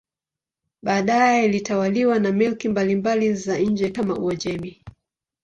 Baadaye 0.83 1.45
ilitawaliwa 1.45 2.19
na 2.19 2.31
milki 2.31 2.69
mbalimbali 2.69 3.33
za 3.33 3.57
nje 3.59 3.89
kama 3.89 4.17
Uajemi. 4.19 4.83